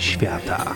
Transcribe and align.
Świata. 0.00 0.74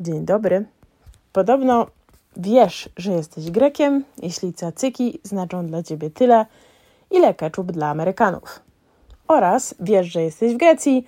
Dzień 0.00 0.24
dobry. 0.24 0.64
Podobno 1.32 1.86
wiesz, 2.36 2.88
że 2.96 3.12
jesteś 3.12 3.50
Grekiem, 3.50 4.04
jeśli 4.22 4.52
cacyki 4.52 5.20
znaczą 5.22 5.66
dla 5.66 5.82
ciebie 5.82 6.10
tyle, 6.10 6.46
ile 7.10 7.34
keczup 7.34 7.72
dla 7.72 7.88
Amerykanów. 7.88 8.60
Oraz 9.28 9.74
wiesz, 9.80 10.06
że 10.06 10.22
jesteś 10.22 10.54
w 10.54 10.56
Grecji, 10.56 11.06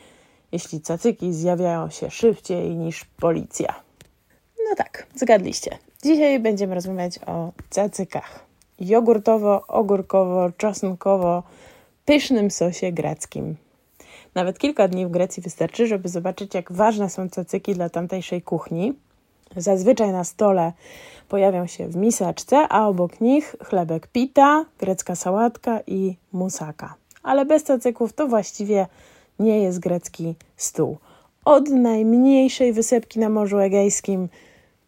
jeśli 0.52 0.80
cacyki 0.80 1.32
zjawiają 1.32 1.90
się 1.90 2.10
szybciej 2.10 2.76
niż 2.76 3.04
policja. 3.04 3.74
No 4.70 4.76
tak, 4.76 5.06
zgadliście. 5.14 5.78
Dzisiaj 6.04 6.40
będziemy 6.40 6.74
rozmawiać 6.74 7.18
o 7.26 7.52
cacykach. 7.70 8.44
Jogurtowo-ogórkowo-czosnkowo 8.80 11.42
pysznym 12.04 12.50
sosie 12.50 12.92
greckim. 12.92 13.56
Nawet 14.34 14.58
kilka 14.58 14.88
dni 14.88 15.06
w 15.06 15.10
Grecji 15.10 15.42
wystarczy, 15.42 15.86
żeby 15.86 16.08
zobaczyć, 16.08 16.54
jak 16.54 16.72
ważne 16.72 17.10
są 17.10 17.28
cacyki 17.28 17.74
dla 17.74 17.88
tamtejszej 17.88 18.42
kuchni. 18.42 18.92
Zazwyczaj 19.56 20.12
na 20.12 20.24
stole 20.24 20.72
pojawią 21.28 21.66
się 21.66 21.88
w 21.88 21.96
miseczce, 21.96 22.68
a 22.68 22.88
obok 22.88 23.20
nich 23.20 23.56
chlebek 23.64 24.06
pita, 24.06 24.64
grecka 24.78 25.16
sałatka 25.16 25.80
i 25.86 26.16
musaka. 26.32 26.94
Ale 27.22 27.44
bez 27.44 27.64
cacyków 27.64 28.12
to 28.12 28.28
właściwie 28.28 28.86
nie 29.38 29.62
jest 29.62 29.78
grecki 29.78 30.34
stół. 30.56 30.98
Od 31.44 31.68
najmniejszej 31.68 32.72
wysepki 32.72 33.18
na 33.18 33.28
Morzu 33.28 33.58
Egejskim 33.58 34.28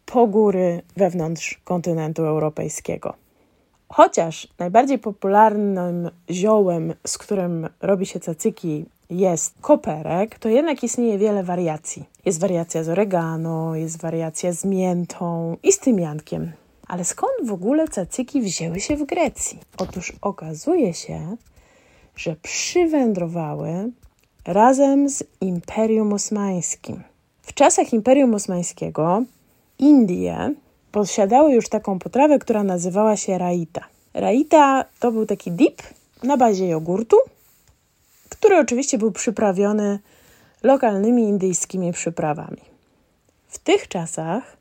po 0.06 0.26
góry 0.26 0.82
wewnątrz 0.96 1.60
kontynentu 1.64 2.24
europejskiego. 2.24 3.14
Chociaż 3.88 4.48
najbardziej 4.58 4.98
popularnym 4.98 6.10
ziołem, 6.30 6.94
z 7.06 7.18
którym 7.18 7.68
robi 7.80 8.06
się 8.06 8.20
cacyki, 8.20 8.84
jest 9.10 9.54
koperek, 9.60 10.38
to 10.38 10.48
jednak 10.48 10.84
istnieje 10.84 11.18
wiele 11.18 11.42
wariacji. 11.42 12.04
Jest 12.24 12.40
wariacja 12.40 12.84
z 12.84 12.88
oregano, 12.88 13.76
jest 13.76 14.00
wariacja 14.02 14.52
z 14.52 14.64
miętą 14.64 15.56
i 15.62 15.72
z 15.72 15.78
tymiankiem. 15.78 16.52
Ale 16.86 17.04
skąd 17.04 17.32
w 17.44 17.52
ogóle 17.52 17.88
cacyki 17.88 18.40
wzięły 18.40 18.80
się 18.80 18.96
w 18.96 19.06
Grecji? 19.06 19.58
Otóż 19.78 20.12
okazuje 20.20 20.94
się, 20.94 21.36
że 22.16 22.36
przywędrowały 22.36 23.90
razem 24.46 25.08
z 25.08 25.24
Imperium 25.40 26.12
Osmańskim. 26.12 27.02
W 27.42 27.52
czasach 27.54 27.92
Imperium 27.92 28.34
Osmańskiego 28.34 29.22
Indie 29.78 30.54
posiadały 30.92 31.52
już 31.52 31.68
taką 31.68 31.98
potrawę, 31.98 32.38
która 32.38 32.62
nazywała 32.62 33.16
się 33.16 33.38
raita. 33.38 33.84
Raita 34.14 34.84
to 35.00 35.12
był 35.12 35.26
taki 35.26 35.52
dip 35.52 35.82
na 36.22 36.36
bazie 36.36 36.68
jogurtu, 36.68 37.16
który 38.28 38.58
oczywiście 38.58 38.98
był 38.98 39.12
przyprawiony 39.12 39.98
lokalnymi 40.62 41.22
indyjskimi 41.22 41.92
przyprawami. 41.92 42.60
W 43.48 43.58
tych 43.58 43.88
czasach 43.88 44.56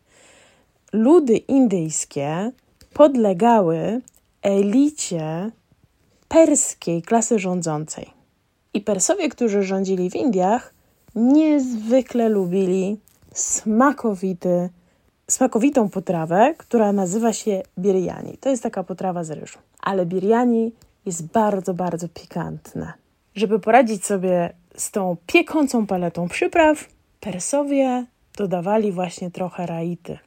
ludy 0.94 1.38
indyjskie 1.38 2.52
podlegały 2.94 4.02
elicie 4.41 5.52
perskiej 6.28 7.02
klasy 7.02 7.39
rządzącej. 7.39 8.09
I 8.73 8.81
Persowie, 8.81 9.30
którzy 9.30 9.64
rządzili 9.64 10.09
w 10.09 10.16
Indiach, 10.16 10.73
niezwykle 11.16 12.30
lubili 12.30 12.97
smakowity, 13.34 14.69
smakowitą 15.28 15.90
potrawę, 15.90 16.54
która 16.58 16.92
nazywa 16.92 17.34
się 17.34 17.64
biryani. 17.80 18.38
To 18.38 18.50
jest 18.50 18.64
taka 18.64 18.84
potrawa 18.84 19.24
z 19.24 19.31
ryżu. 19.31 19.59
Ale 19.81 20.06
biryani 20.06 20.72
jest 21.06 21.25
bardzo, 21.28 21.74
bardzo 21.74 22.09
pikantne. 22.09 22.94
Żeby 23.36 23.59
poradzić 23.59 24.06
sobie 24.06 24.53
z 24.78 24.92
tą 24.92 25.18
piekącą 25.28 25.88
paletą 25.88 26.28
przypraw, 26.28 26.88
Persowie 27.24 28.06
dodawali 28.38 28.92
właśnie 28.92 29.31
trochę 29.31 29.66
raity, 29.66 30.18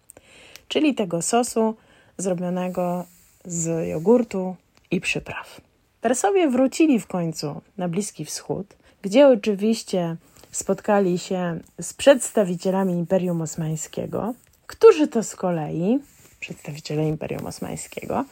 czyli 0.69 0.95
tego 0.95 1.23
sosu 1.23 1.75
zrobionego 2.19 3.05
z 3.45 3.89
jogurtu 3.89 4.57
i 4.91 5.01
przypraw. 5.01 5.61
Persowie 6.01 6.49
wrócili 6.49 7.01
w 7.01 7.07
końcu 7.07 7.61
na 7.77 7.89
Bliski 7.89 8.25
Wschód, 8.25 8.67
gdzie 9.03 9.29
oczywiście 9.29 10.17
spotkali 10.51 11.19
się 11.19 11.59
z 11.81 11.95
przedstawicielami 11.95 12.93
Imperium 12.93 13.43
Osmańskiego, 13.43 14.35
którzy 14.67 15.09
to 15.09 15.23
z 15.23 15.37
kolei, 15.37 15.99
przedstawiciele 16.41 17.09
Imperium 17.09 17.47
Osmańskiego, 17.47 18.25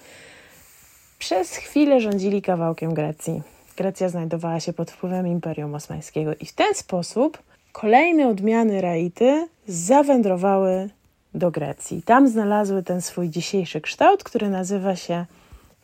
przez 1.18 1.56
chwilę 1.56 2.00
rządzili 2.00 2.42
kawałkiem 2.42 2.94
Grecji. 2.94 3.42
Grecja 3.76 4.08
znajdowała 4.08 4.60
się 4.60 4.72
pod 4.72 4.90
wpływem 4.90 5.26
Imperium 5.26 5.74
Osmańskiego 5.74 6.34
i 6.40 6.46
w 6.46 6.52
ten 6.52 6.74
sposób 6.74 7.38
kolejne 7.72 8.28
odmiany 8.28 8.80
Raity 8.80 9.48
zawędrowały 9.66 10.90
do 11.34 11.50
Grecji. 11.50 12.02
Tam 12.02 12.28
znalazły 12.28 12.82
ten 12.82 13.02
swój 13.02 13.28
dzisiejszy 13.28 13.80
kształt, 13.80 14.24
który 14.24 14.48
nazywa 14.48 14.96
się 14.96 15.26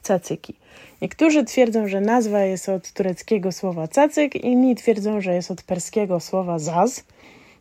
cacyki. 0.03 0.55
Niektórzy 1.03 1.45
twierdzą, 1.45 1.89
że 1.89 2.01
nazwa 2.01 2.41
jest 2.41 2.69
od 2.69 2.93
tureckiego 2.93 3.53
słowa 3.53 3.89
cacyk, 3.89 4.35
inni 4.35 4.75
twierdzą, 4.77 5.21
że 5.21 5.35
jest 5.35 5.51
od 5.51 5.63
perskiego 5.63 6.21
słowa 6.21 6.59
zaz, 6.59 7.05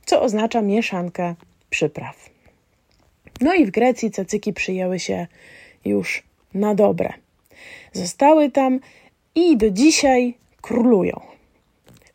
co 0.06 0.22
oznacza 0.22 0.62
mieszankę 0.62 1.36
przypraw. 1.70 2.30
No 3.42 3.54
i 3.54 3.66
w 3.66 3.72
Grecji 3.72 4.12
cacyki 4.12 4.54
przyjęły 4.54 5.00
się 5.00 5.28
już 5.86 6.24
na 6.54 6.76
dobre. 6.76 7.14
Zostały 7.94 8.52
tam 8.52 8.80
i 9.36 9.58
do 9.58 9.72
dzisiaj 9.72 10.34
królują. 10.62 11.22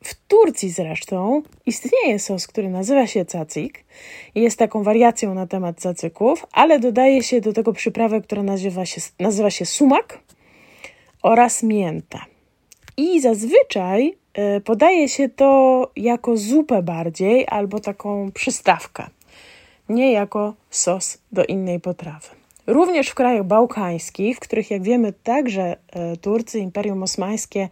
W 0.05 0.15
Turcji 0.29 0.71
zresztą 0.71 1.43
istnieje 1.67 2.19
sos, 2.19 2.47
który 2.47 2.71
nazywa 2.71 3.07
się 3.07 3.25
cacik 3.25 3.85
jest 4.35 4.59
taką 4.59 4.83
wariacją 4.83 5.35
na 5.35 5.47
temat 5.47 5.81
cacyków, 5.81 6.47
ale 6.53 6.79
dodaje 6.79 7.23
się 7.23 7.41
do 7.41 7.53
tego 7.53 7.73
przyprawę, 7.73 8.21
która 8.21 8.43
nazywa 8.43 8.87
się, 8.87 9.01
nazywa 9.21 9.51
się 9.51 9.67
sumak 9.67 10.19
oraz 11.23 11.63
mięta. 11.63 12.27
I 12.97 13.21
zazwyczaj 13.21 14.15
y, 14.57 14.61
podaje 14.61 15.09
się 15.09 15.29
to 15.29 15.91
jako 15.97 16.37
zupę 16.37 16.83
bardziej 16.83 17.45
albo 17.49 17.81
taką 17.81 18.33
przystawkę, 18.33 19.07
nie 19.89 20.13
jako 20.13 20.55
sos 20.71 21.19
do 21.33 21.45
innej 21.45 21.81
potrawy. 21.81 22.29
Również 22.67 23.09
w 23.09 23.15
krajach 23.15 23.45
bałkańskich, 23.45 24.37
w 24.37 24.41
których, 24.41 24.71
jak 24.71 24.83
wiemy, 24.83 25.13
także 25.13 25.77
y, 26.13 26.17
Turcy, 26.17 26.59
Imperium 26.59 27.03
Osmańskie 27.03 27.69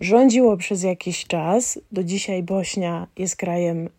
rządziło 0.00 0.56
przez 0.56 0.82
jakiś 0.82 1.26
czas. 1.26 1.78
Do 1.92 2.04
dzisiaj 2.04 2.42
Bośnia 2.42 3.06
jest 3.18 3.36
krajem 3.36 3.86
y, 3.86 3.90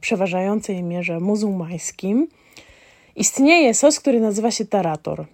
przeważającej 0.00 0.82
mierze 0.82 1.20
muzułmańskim. 1.20 2.28
Istnieje 3.16 3.74
sos, 3.74 4.00
który 4.00 4.20
nazywa 4.20 4.50
się 4.50 4.64
tarator. 4.64 5.24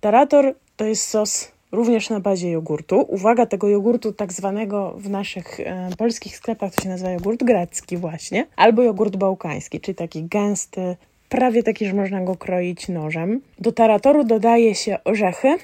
Tarator 0.00 0.54
to 0.76 0.84
jest 0.84 1.08
sos 1.08 1.52
również 1.72 2.10
na 2.10 2.20
bazie 2.20 2.50
jogurtu. 2.50 3.00
Uwaga, 3.00 3.46
tego 3.46 3.68
jogurtu 3.68 4.12
tak 4.12 4.32
zwanego 4.32 4.94
w 4.98 5.10
naszych 5.10 5.60
e, 5.60 5.90
polskich 5.98 6.36
sklepach 6.36 6.74
to 6.74 6.82
się 6.82 6.88
nazywa 6.88 7.10
jogurt 7.10 7.44
grecki 7.44 7.96
właśnie, 7.96 8.46
albo 8.56 8.82
jogurt 8.82 9.16
bałkański, 9.16 9.80
czyli 9.80 9.94
taki 9.94 10.24
gęsty, 10.24 10.96
prawie 11.28 11.62
taki, 11.62 11.86
że 11.86 11.94
można 11.94 12.20
go 12.20 12.36
kroić 12.36 12.88
nożem. 12.88 13.40
Do 13.58 13.72
taratoru 13.72 14.24
dodaje 14.24 14.74
się 14.74 14.98
orzechy 15.04 15.56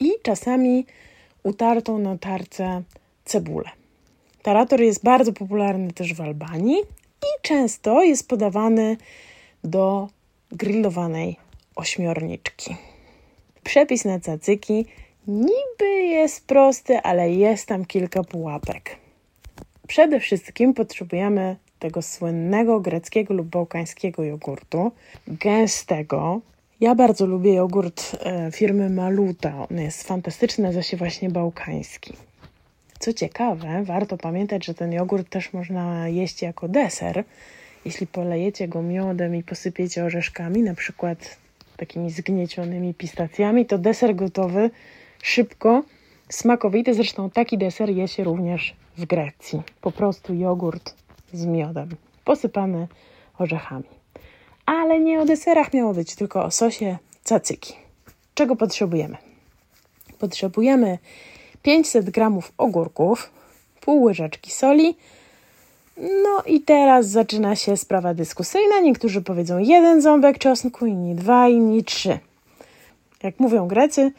i 0.00 0.10
czasami 0.22 0.86
utartą 1.42 1.98
na 1.98 2.18
tarce 2.18 2.82
cebulę. 3.24 3.70
Tarator 4.42 4.80
jest 4.80 5.04
bardzo 5.04 5.32
popularny 5.32 5.92
też 5.92 6.14
w 6.14 6.20
Albanii 6.20 6.78
i 7.22 7.42
często 7.42 8.02
jest 8.02 8.28
podawany 8.28 8.96
do 9.64 10.08
grillowanej 10.52 11.36
ośmiorniczki. 11.76 12.76
Przepis 13.64 14.04
na 14.04 14.20
cacyki 14.20 14.86
niby 15.26 16.02
jest 16.04 16.46
prosty, 16.46 16.98
ale 16.98 17.30
jest 17.30 17.66
tam 17.66 17.84
kilka 17.84 18.24
pułapek. 18.24 18.96
Przede 19.88 20.20
wszystkim 20.20 20.74
potrzebujemy 20.74 21.56
tego 21.78 22.02
słynnego 22.02 22.80
greckiego 22.80 23.34
lub 23.34 23.46
bałkańskiego 23.46 24.24
jogurtu, 24.24 24.92
gęstego. 25.26 26.40
Ja 26.80 26.94
bardzo 26.94 27.26
lubię 27.26 27.54
jogurt 27.54 28.16
e, 28.20 28.50
firmy 28.52 28.90
Maluta. 28.90 29.66
On 29.70 29.78
jest 29.78 30.02
fantastyczny, 30.02 30.82
się 30.82 30.96
właśnie 30.96 31.30
bałkański. 31.30 32.12
Co 32.98 33.12
ciekawe, 33.12 33.82
warto 33.84 34.16
pamiętać, 34.16 34.64
że 34.64 34.74
ten 34.74 34.92
jogurt 34.92 35.28
też 35.28 35.52
można 35.52 36.08
jeść 36.08 36.42
jako 36.42 36.68
deser. 36.68 37.24
Jeśli 37.84 38.06
polejecie 38.06 38.68
go 38.68 38.82
miodem 38.82 39.36
i 39.36 39.42
posypiecie 39.42 40.04
orzeszkami, 40.04 40.62
na 40.62 40.74
przykład 40.74 41.36
takimi 41.76 42.10
zgniecionymi 42.10 42.94
pistacjami, 42.94 43.66
to 43.66 43.78
deser 43.78 44.14
gotowy 44.14 44.70
szybko, 45.22 45.82
smakowity. 46.28 46.94
Zresztą 46.94 47.30
taki 47.30 47.58
deser 47.58 47.90
je 47.90 48.08
się 48.08 48.24
również 48.24 48.74
w 48.98 49.04
Grecji. 49.04 49.62
Po 49.80 49.92
prostu 49.92 50.34
jogurt 50.34 50.94
z 51.32 51.46
miodem, 51.46 51.88
posypany 52.24 52.88
orzechami. 53.38 53.84
Ale 54.66 55.00
nie 55.00 55.20
o 55.20 55.24
deserach 55.24 55.72
miało 55.72 55.94
być, 55.94 56.14
tylko 56.14 56.44
o 56.44 56.50
sosie 56.50 56.98
cacyki. 57.24 57.74
czego 58.34 58.56
potrzebujemy? 58.56 59.16
Potrzebujemy 60.18 60.98
500 61.62 62.10
gramów 62.10 62.52
ogórków, 62.58 63.30
pół 63.80 64.02
łyżeczki 64.02 64.50
soli. 64.50 64.96
No 65.96 66.42
i 66.46 66.60
teraz 66.60 67.08
zaczyna 67.08 67.56
się 67.56 67.76
sprawa 67.76 68.14
dyskusyjna. 68.14 68.80
Niektórzy 68.80 69.22
powiedzą 69.22 69.58
jeden 69.58 70.02
ząbek 70.02 70.38
czosnku, 70.38 70.86
inni 70.86 71.14
dwa, 71.14 71.48
inni 71.48 71.84
trzy. 71.84 72.18
Jak 73.22 73.40
mówią 73.40 73.68
Grecy, 73.68 74.12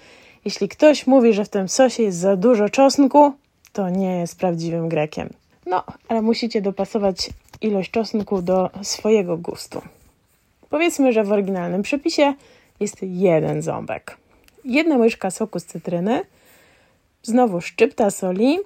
jeśli 0.45 0.69
ktoś 0.69 1.07
mówi, 1.07 1.33
że 1.33 1.45
w 1.45 1.49
tym 1.49 1.69
sosie 1.69 2.03
jest 2.03 2.17
za 2.17 2.35
dużo 2.35 2.69
czosnku, 2.69 3.33
to 3.73 3.89
nie 3.89 4.19
jest 4.19 4.39
prawdziwym 4.39 4.89
Grekiem. 4.89 5.29
No, 5.65 5.83
ale 6.07 6.21
musicie 6.21 6.61
dopasować 6.61 7.29
ilość 7.61 7.91
czosnku 7.91 8.41
do 8.41 8.69
swojego 8.81 9.37
gustu. 9.37 9.81
Powiedzmy, 10.69 11.13
że 11.13 11.23
w 11.23 11.31
oryginalnym 11.31 11.81
przepisie 11.81 12.33
jest 12.79 12.97
jeden 13.01 13.61
ząbek. 13.61 14.17
Jedna 14.65 14.97
łyżka 14.97 15.31
soku 15.31 15.59
z 15.59 15.65
cytryny, 15.65 16.21
znowu 17.23 17.61
szczypta 17.61 18.11
soli, 18.11 18.57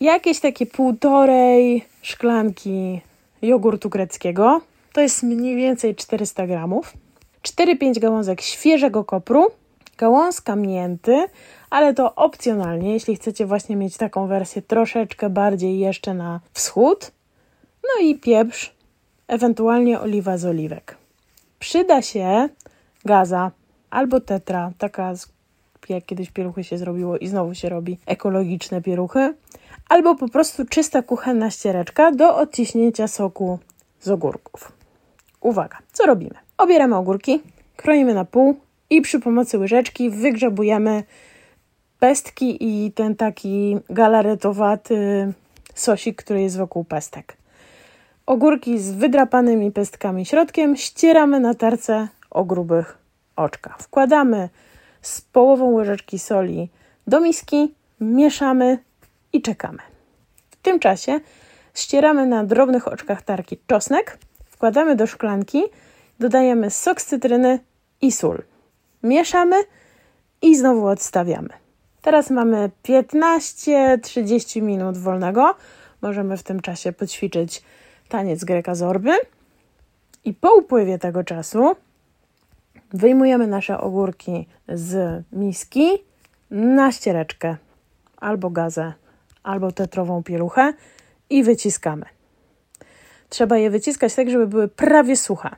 jakieś 0.00 0.40
takie 0.40 0.66
półtorej 0.66 1.84
szklanki 2.02 3.00
jogurtu 3.42 3.88
greckiego, 3.88 4.60
to 4.92 5.00
jest 5.00 5.22
mniej 5.22 5.56
więcej 5.56 5.94
400 5.94 6.46
gramów, 6.46 6.92
4-5 7.42 7.98
gałązek 7.98 8.40
świeżego 8.40 9.04
kopru, 9.04 9.46
gałązka 10.00 10.56
mięty, 10.56 11.26
ale 11.70 11.94
to 11.94 12.14
opcjonalnie, 12.14 12.92
jeśli 12.92 13.16
chcecie 13.16 13.46
właśnie 13.46 13.76
mieć 13.76 13.96
taką 13.96 14.26
wersję 14.26 14.62
troszeczkę 14.62 15.30
bardziej 15.30 15.78
jeszcze 15.78 16.14
na 16.14 16.40
wschód. 16.52 17.12
No 17.82 18.06
i 18.06 18.14
pieprz, 18.14 18.74
ewentualnie 19.28 20.00
oliwa 20.00 20.38
z 20.38 20.44
oliwek. 20.44 20.96
Przyda 21.58 22.02
się 22.02 22.48
gaza 23.04 23.50
albo 23.90 24.20
tetra, 24.20 24.72
taka 24.78 25.14
jak 25.88 26.04
kiedyś 26.04 26.30
pieluchy 26.30 26.64
się 26.64 26.78
zrobiło 26.78 27.18
i 27.18 27.28
znowu 27.28 27.54
się 27.54 27.68
robi 27.68 27.98
ekologiczne 28.06 28.82
pieluchy, 28.82 29.34
albo 29.88 30.14
po 30.14 30.28
prostu 30.28 30.64
czysta 30.64 31.02
kuchenna 31.02 31.50
ściereczka 31.50 32.12
do 32.12 32.36
odciśnięcia 32.36 33.08
soku 33.08 33.58
z 34.00 34.08
ogórków. 34.08 34.72
Uwaga, 35.40 35.78
co 35.92 36.06
robimy? 36.06 36.34
Obieramy 36.58 36.96
ogórki, 36.96 37.40
kroimy 37.76 38.14
na 38.14 38.24
pół 38.24 38.56
i 38.90 39.00
przy 39.00 39.20
pomocy 39.20 39.58
łyżeczki 39.58 40.10
wygrzebujemy 40.10 41.02
pestki 42.00 42.56
i 42.60 42.92
ten 42.92 43.16
taki 43.16 43.78
galaretowaty 43.90 45.32
sosik, 45.74 46.22
który 46.22 46.42
jest 46.42 46.58
wokół 46.58 46.84
pestek. 46.84 47.36
Ogórki 48.26 48.78
z 48.78 48.90
wydrapanymi 48.90 49.72
pestkami 49.72 50.26
środkiem 50.26 50.76
ścieramy 50.76 51.40
na 51.40 51.54
tarce 51.54 52.08
o 52.30 52.44
grubych 52.44 52.98
oczkach. 53.36 53.78
Wkładamy 53.78 54.48
z 55.02 55.20
połową 55.20 55.72
łyżeczki 55.72 56.18
soli 56.18 56.68
do 57.06 57.20
miski, 57.20 57.74
mieszamy 58.00 58.78
i 59.32 59.42
czekamy. 59.42 59.78
W 60.50 60.56
tym 60.56 60.78
czasie 60.78 61.20
ścieramy 61.74 62.26
na 62.26 62.44
drobnych 62.44 62.88
oczkach 62.88 63.22
tarki 63.22 63.58
czosnek, 63.66 64.18
wkładamy 64.44 64.96
do 64.96 65.06
szklanki, 65.06 65.62
dodajemy 66.18 66.70
sok 66.70 67.00
z 67.00 67.06
cytryny 67.06 67.58
i 68.00 68.12
sól. 68.12 68.42
Mieszamy 69.02 69.56
i 70.42 70.56
znowu 70.56 70.86
odstawiamy. 70.86 71.48
Teraz 72.02 72.30
mamy 72.30 72.70
15-30 72.84 74.62
minut 74.62 74.98
wolnego. 74.98 75.54
Możemy 76.02 76.36
w 76.36 76.42
tym 76.42 76.60
czasie 76.60 76.92
poćwiczyć 76.92 77.62
taniec 78.08 78.44
greka 78.44 78.74
zorby. 78.74 79.12
I 80.24 80.34
po 80.34 80.54
upływie 80.54 80.98
tego 80.98 81.24
czasu 81.24 81.76
wyjmujemy 82.92 83.46
nasze 83.46 83.80
ogórki 83.80 84.46
z 84.68 85.22
miski 85.32 85.90
na 86.50 86.92
ściereczkę 86.92 87.56
albo 88.16 88.50
gazę, 88.50 88.92
albo 89.42 89.72
tetrową 89.72 90.22
pieluchę 90.22 90.72
i 91.30 91.42
wyciskamy. 91.44 92.06
Trzeba 93.28 93.58
je 93.58 93.70
wyciskać 93.70 94.14
tak, 94.14 94.30
żeby 94.30 94.46
były 94.46 94.68
prawie 94.68 95.16
suche, 95.16 95.50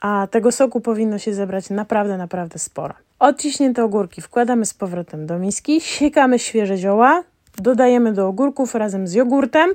a 0.00 0.26
tego 0.30 0.52
soku 0.52 0.80
powinno 0.80 1.18
się 1.18 1.34
zebrać 1.34 1.70
naprawdę, 1.70 2.16
naprawdę 2.16 2.58
sporo. 2.58 2.94
Odciśnięte 3.18 3.84
ogórki 3.84 4.20
wkładamy 4.20 4.66
z 4.66 4.74
powrotem 4.74 5.26
do 5.26 5.38
miski, 5.38 5.80
siekamy 5.80 6.38
świeże 6.38 6.76
zioła, 6.76 7.22
dodajemy 7.56 8.12
do 8.12 8.28
ogórków 8.28 8.74
razem 8.74 9.08
z 9.08 9.12
jogurtem 9.12 9.70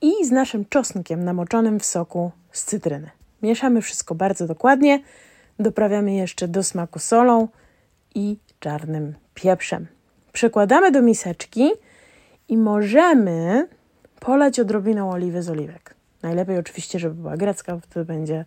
i 0.00 0.12
z 0.24 0.30
naszym 0.30 0.64
czosnkiem 0.68 1.24
namoczonym 1.24 1.80
w 1.80 1.84
soku 1.84 2.30
z 2.52 2.64
cytryny. 2.64 3.10
Mieszamy 3.42 3.82
wszystko 3.82 4.14
bardzo 4.14 4.46
dokładnie, 4.46 5.00
doprawiamy 5.58 6.14
jeszcze 6.14 6.48
do 6.48 6.62
smaku 6.62 6.98
solą 6.98 7.48
i 8.14 8.36
czarnym 8.60 9.14
pieprzem. 9.34 9.86
Przekładamy 10.32 10.90
do 10.90 11.02
miseczki 11.02 11.70
i 12.48 12.56
możemy 12.56 13.68
polać 14.20 14.60
odrobiną 14.60 15.10
oliwy 15.10 15.42
z 15.42 15.50
oliwek. 15.50 15.94
Najlepiej 16.22 16.58
oczywiście, 16.58 16.98
żeby 16.98 17.14
była 17.14 17.36
grecka, 17.36 17.74
bo 17.74 17.80
wtedy 17.80 18.06
będzie 18.06 18.44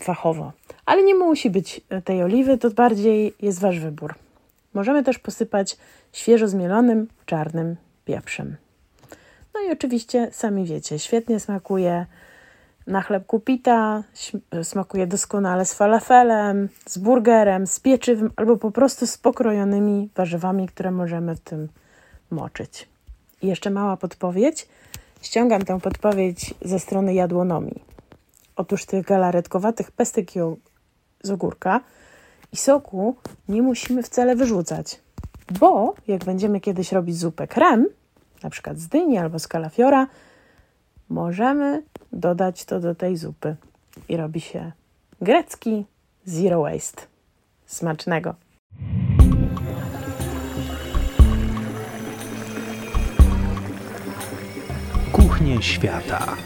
fachowo. 0.00 0.52
Ale 0.86 1.02
nie 1.02 1.14
musi 1.14 1.50
być 1.50 1.80
tej 2.04 2.22
oliwy, 2.22 2.58
to 2.58 2.70
bardziej 2.70 3.34
jest 3.42 3.60
Wasz 3.60 3.80
wybór. 3.80 4.14
Możemy 4.74 5.04
też 5.04 5.18
posypać 5.18 5.76
świeżo 6.12 6.48
zmielonym 6.48 7.08
czarnym 7.26 7.76
pieprzem. 8.04 8.56
No 9.54 9.60
i 9.68 9.72
oczywiście 9.72 10.28
sami 10.32 10.64
wiecie, 10.64 10.98
świetnie 10.98 11.40
smakuje 11.40 12.06
na 12.86 13.02
chlebku 13.02 13.40
pita, 13.40 14.02
smakuje 14.62 15.06
doskonale 15.06 15.64
z 15.64 15.74
falafelem, 15.74 16.68
z 16.86 16.98
burgerem, 16.98 17.66
z 17.66 17.80
pieczywem 17.80 18.30
albo 18.36 18.56
po 18.56 18.70
prostu 18.70 19.06
z 19.06 19.18
pokrojonymi 19.18 20.08
warzywami, 20.16 20.68
które 20.68 20.90
możemy 20.90 21.36
w 21.36 21.40
tym 21.40 21.68
moczyć. 22.30 22.88
I 23.42 23.46
jeszcze 23.46 23.70
mała 23.70 23.96
podpowiedź. 23.96 24.68
Ściągam 25.22 25.62
tę 25.62 25.80
podpowiedź 25.80 26.54
ze 26.62 26.78
strony 26.78 27.14
jadłonomii. 27.14 27.95
Otóż 28.56 28.84
tych 28.84 29.06
galaretkowatych 29.06 29.90
pestek 29.90 30.30
z 31.22 31.30
ogórka 31.30 31.80
i 32.52 32.56
soku 32.56 33.16
nie 33.48 33.62
musimy 33.62 34.02
wcale 34.02 34.36
wyrzucać, 34.36 35.00
bo 35.60 35.94
jak 36.06 36.24
będziemy 36.24 36.60
kiedyś 36.60 36.92
robić 36.92 37.18
zupę 37.18 37.46
krem, 37.46 37.86
na 38.42 38.50
przykład 38.50 38.78
z 38.78 38.88
dyni 38.88 39.18
albo 39.18 39.38
z 39.38 39.48
kalafiora, 39.48 40.06
możemy 41.08 41.82
dodać 42.12 42.64
to 42.64 42.80
do 42.80 42.94
tej 42.94 43.16
zupy 43.16 43.56
i 44.08 44.16
robi 44.16 44.40
się 44.40 44.72
grecki 45.20 45.84
zero 46.24 46.62
waste. 46.62 47.02
Smacznego! 47.66 48.34
Kuchnie 55.12 55.62
świata. 55.62 56.36